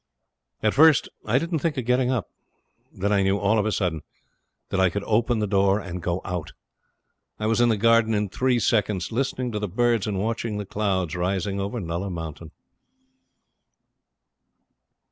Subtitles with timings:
[0.63, 2.31] At first I didn't think of getting up.
[2.91, 4.01] Then I knew, all of a sudden,
[4.69, 6.53] that I could open the door and go out.
[7.37, 10.65] I was in the garden in three seconds, listening to the birds and watching the
[10.65, 12.49] clouds rising over Nulla Mountain.